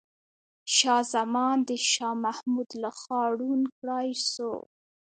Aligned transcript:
شاه 0.75 1.03
زمان 1.13 1.57
د 1.69 1.69
شاه 1.91 2.15
محمود 2.25 2.69
لخوا 2.83 3.21
ړوند 3.37 3.65
کړاي 3.77 4.09
سو. 4.31 4.53